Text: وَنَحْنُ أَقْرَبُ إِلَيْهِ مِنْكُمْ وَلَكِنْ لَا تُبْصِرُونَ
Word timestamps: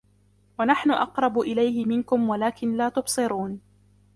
وَنَحْنُ 0.59 0.91
أَقْرَبُ 0.91 1.39
إِلَيْهِ 1.39 1.85
مِنْكُمْ 1.85 2.29
وَلَكِنْ 2.29 2.77
لَا 2.77 2.89
تُبْصِرُونَ 2.89 3.59